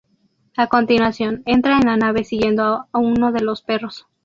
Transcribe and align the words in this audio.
A 0.57 0.65
continuación, 0.65 1.43
entra 1.45 1.77
en 1.77 1.85
la 1.85 1.95
nave 1.95 2.23
siguiendo 2.23 2.87
uno 2.91 3.31
de 3.31 3.41
los 3.41 3.61
perros. 3.61 4.07